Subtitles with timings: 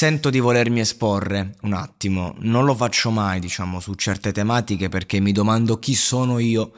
[0.00, 5.18] Sento di volermi esporre un attimo, non lo faccio mai, diciamo, su certe tematiche perché
[5.18, 6.70] mi domando chi sono io,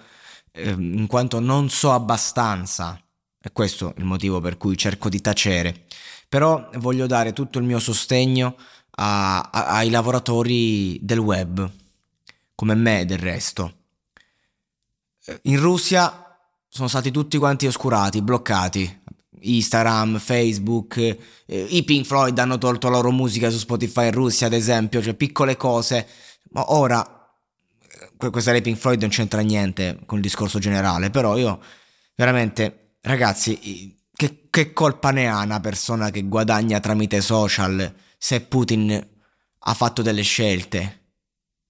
[0.53, 2.99] eh, in quanto non so abbastanza.
[3.39, 5.85] E questo è il motivo per cui cerco di tacere.
[6.31, 8.57] Però voglio dare tutto il mio sostegno
[8.93, 11.71] a, a, ai lavoratori del web,
[12.55, 13.75] come me del resto.
[15.43, 19.00] In Russia sono stati tutti quanti oscurati, bloccati.
[19.43, 24.47] Instagram, Facebook, eh, i Pink Floyd hanno tolto la loro musica su Spotify in Russia,
[24.47, 26.07] ad esempio, cioè piccole cose.
[26.51, 27.21] Ma ora,
[28.17, 31.61] questa dei Pink Floyd non c'entra niente con il discorso generale, però io
[32.15, 39.09] veramente, ragazzi, che, che colpa ne ha una persona che guadagna tramite social se Putin
[39.59, 40.99] ha fatto delle scelte?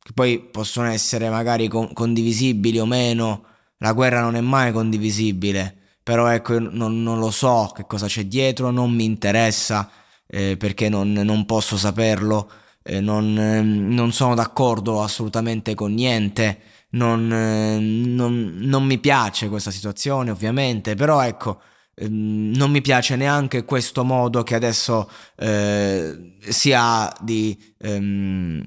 [0.02, 3.44] Che poi possono essere magari con- condivisibili o meno,
[3.78, 5.79] la guerra non è mai condivisibile
[6.10, 9.88] però ecco non, non, lo so che cosa c'è dietro, non mi interessa
[10.26, 12.50] eh, perché non, non, posso saperlo,
[12.82, 19.70] eh, non, eh, non, sono d'accordo assolutamente con niente, non, eh, non, mi piace questa
[19.70, 21.60] situazione ovviamente, però ecco
[21.94, 28.66] ehm, non mi piace neanche questo modo che adesso eh, si ha di ehm,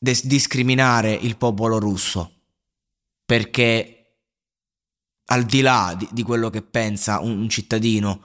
[0.00, 2.32] discriminare il popolo russo
[3.24, 3.97] perché
[5.30, 8.20] al di là di, di quello che pensa un, un cittadino,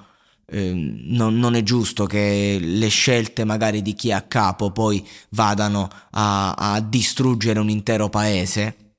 [0.46, 5.06] eh, non, non, è giusto che le scelte magari di chi è a capo poi
[5.30, 8.96] vadano a, a distruggere un intero paese,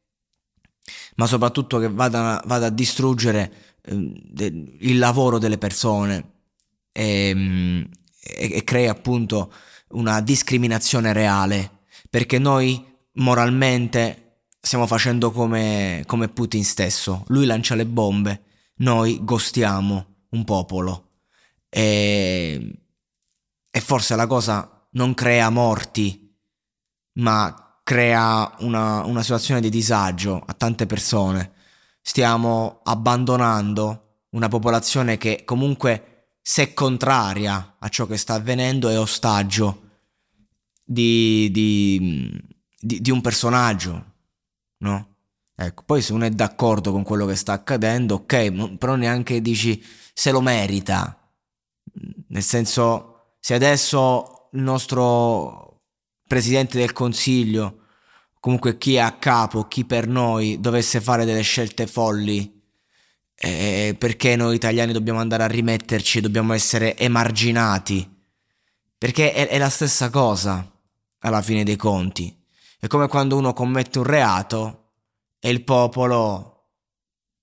[1.16, 6.32] ma soprattutto che vada, vada a distruggere eh, de, il lavoro delle persone
[6.92, 7.86] e,
[8.20, 9.52] e, e crea appunto
[9.90, 14.23] una discriminazione reale, perché noi moralmente
[14.64, 17.24] stiamo facendo come, come Putin stesso.
[17.28, 18.44] Lui lancia le bombe,
[18.76, 21.10] noi gostiamo un popolo.
[21.68, 22.80] E,
[23.70, 26.34] e forse la cosa non crea morti,
[27.18, 31.52] ma crea una, una situazione di disagio a tante persone.
[32.00, 39.82] Stiamo abbandonando una popolazione che comunque se contraria a ciò che sta avvenendo è ostaggio
[40.82, 42.40] di, di,
[42.80, 44.12] di, di un personaggio,
[44.84, 45.16] no?
[45.56, 49.82] Ecco, poi se uno è d'accordo con quello che sta accadendo, ok, però neanche dici
[50.12, 51.18] se lo merita.
[52.28, 55.82] Nel senso, se adesso il nostro
[56.26, 57.82] presidente del consiglio,
[58.40, 62.62] comunque chi è a capo, chi per noi, dovesse fare delle scelte folli,
[63.36, 68.10] eh, perché noi italiani dobbiamo andare a rimetterci, dobbiamo essere emarginati?
[68.98, 70.68] Perché è, è la stessa cosa,
[71.20, 72.43] alla fine dei conti.
[72.84, 74.90] È come quando uno commette un reato
[75.40, 76.66] e il popolo...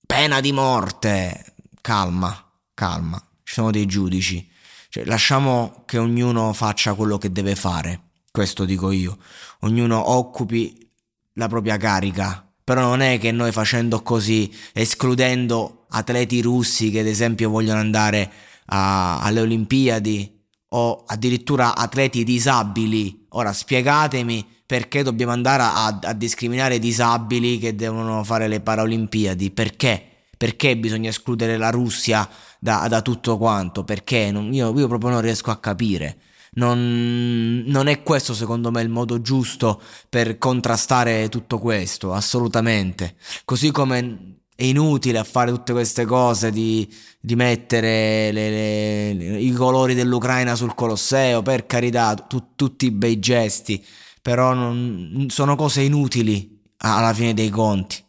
[0.06, 1.56] Pena di morte!
[1.80, 3.20] Calma, calma.
[3.42, 4.48] Ci sono dei giudici.
[4.88, 8.10] Cioè, lasciamo che ognuno faccia quello che deve fare.
[8.30, 9.18] Questo dico io.
[9.62, 10.88] Ognuno occupi
[11.32, 12.48] la propria carica.
[12.62, 18.30] Però non è che noi facendo così, escludendo atleti russi che ad esempio vogliono andare
[18.66, 23.26] a, alle Olimpiadi o addirittura atleti disabili.
[23.30, 29.50] Ora spiegatemi perché dobbiamo andare a, a discriminare i disabili che devono fare le Paralimpiadi?
[29.50, 30.02] Perché?
[30.34, 32.26] Perché bisogna escludere la Russia
[32.58, 33.84] da, da tutto quanto?
[33.84, 34.30] Perché?
[34.30, 36.16] Non, io, io, proprio non riesco a capire.
[36.52, 39.78] Non, non, è questo secondo me il modo giusto
[40.08, 43.16] per contrastare tutto questo, assolutamente.
[43.44, 46.90] Così come è inutile a fare tutte queste cose di,
[47.20, 53.18] di mettere le, le, i colori dell'Ucraina sul Colosseo, per carità, tu, tutti i bei
[53.18, 53.84] gesti,
[54.22, 58.02] però non, sono cose inutili alla fine dei conti.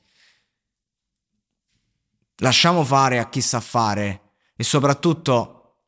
[2.38, 5.80] Lasciamo fare a chi sa fare e soprattutto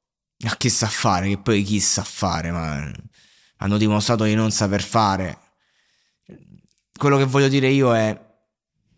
[0.46, 2.92] a chi sa fare, che poi chi sa fare, ma
[3.58, 5.40] hanno dimostrato di non saper fare.
[6.98, 8.20] Quello che voglio dire io è,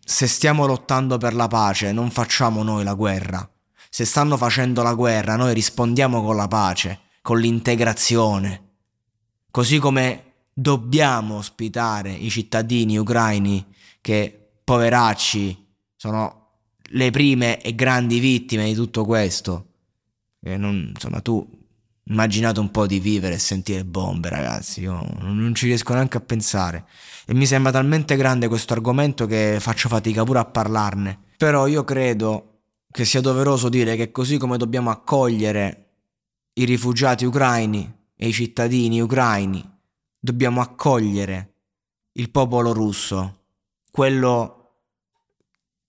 [0.04, 3.48] se stiamo lottando per la pace, non facciamo noi la guerra.
[3.90, 8.66] Se stanno facendo la guerra, noi rispondiamo con la pace, con l'integrazione.
[9.50, 10.27] Così come
[10.60, 13.64] dobbiamo ospitare i cittadini ucraini
[14.00, 16.46] che, poveracci, sono
[16.90, 19.66] le prime e grandi vittime di tutto questo.
[20.40, 21.48] Non, insomma, tu
[22.04, 24.80] immaginate un po' di vivere e sentire bombe, ragazzi.
[24.80, 26.86] Io non ci riesco neanche a pensare.
[27.24, 31.20] E mi sembra talmente grande questo argomento che faccio fatica pure a parlarne.
[31.36, 35.90] Però io credo che sia doveroso dire che così come dobbiamo accogliere
[36.54, 39.76] i rifugiati ucraini e i cittadini ucraini,
[40.18, 41.54] dobbiamo accogliere
[42.12, 43.44] il popolo russo,
[43.90, 44.80] quello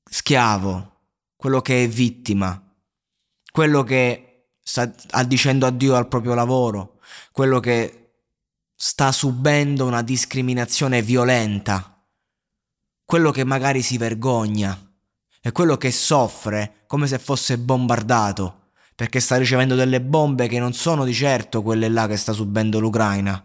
[0.03, 0.97] schiavo,
[1.35, 2.61] quello che è vittima,
[3.51, 4.85] quello che sta
[5.25, 6.99] dicendo addio al proprio lavoro,
[7.31, 8.11] quello che
[8.75, 12.05] sta subendo una discriminazione violenta,
[13.03, 14.77] quello che magari si vergogna
[15.41, 18.59] e quello che soffre come se fosse bombardato
[18.99, 22.79] perché sta ricevendo delle bombe che non sono di certo quelle là che sta subendo
[22.79, 23.41] l'Ucraina,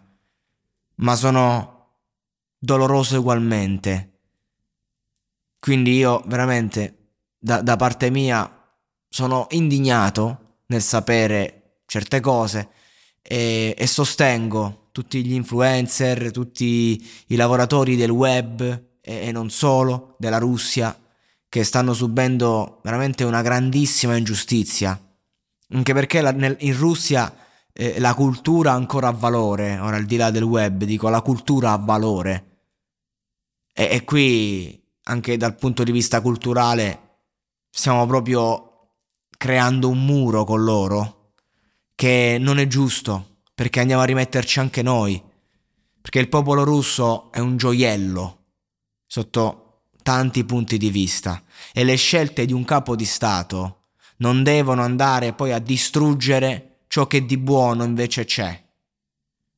[0.95, 1.75] ma sono
[2.57, 4.11] dolorose ugualmente.
[5.59, 8.49] Quindi io veramente da, da parte mia
[9.09, 12.69] sono indignato nel sapere certe cose
[13.21, 18.61] e, e sostengo tutti gli influencer, tutti i lavoratori del web
[19.01, 20.97] e, e non solo, della Russia,
[21.49, 24.99] che stanno subendo veramente una grandissima ingiustizia.
[25.69, 27.33] Anche perché la, nel, in Russia
[27.77, 31.73] eh, la cultura ancora ha valore, ora al di là del web, dico la cultura
[31.73, 32.59] ha valore.
[33.73, 37.17] E, e qui, anche dal punto di vista culturale,
[37.69, 38.91] stiamo proprio
[39.37, 41.33] creando un muro con loro
[41.93, 45.21] che non è giusto perché andiamo a rimetterci anche noi
[45.99, 48.43] perché il popolo russo è un gioiello
[49.05, 51.43] sotto tanti punti di vista
[51.73, 53.87] e le scelte di un capo di Stato
[54.17, 58.63] non devono andare poi a distruggere ciò che di buono invece c'è.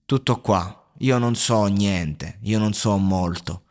[0.06, 3.66] Tutto qua, io non so niente, io non so molto,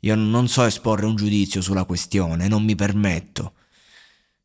[0.00, 3.54] io non so esporre un giudizio sulla questione, non mi permetto,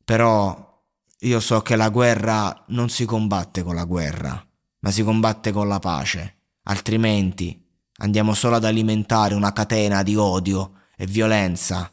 [0.03, 0.83] però
[1.19, 4.45] io so che la guerra non si combatte con la guerra,
[4.79, 7.63] ma si combatte con la pace, altrimenti
[7.97, 11.91] andiamo solo ad alimentare una catena di odio e violenza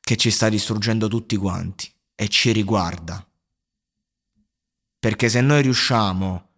[0.00, 3.26] che ci sta distruggendo tutti quanti e ci riguarda.
[5.04, 6.48] Perché se noi riusciamo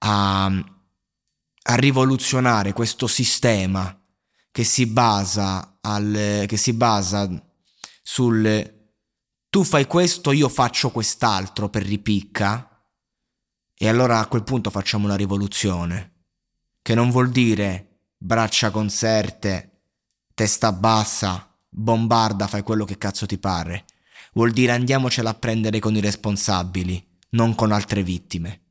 [0.00, 3.96] a, a rivoluzionare questo sistema
[4.50, 7.30] che si basa, al, che si basa
[8.02, 8.74] sul
[9.48, 12.84] tu fai questo, io faccio quest'altro per ripicca,
[13.72, 16.24] e allora a quel punto facciamo una rivoluzione,
[16.82, 19.82] che non vuol dire braccia conserte,
[20.34, 23.84] testa bassa, bombarda, fai quello che cazzo ti pare.
[24.32, 28.65] Vuol dire andiamocela a prendere con i responsabili, non con altre vittime.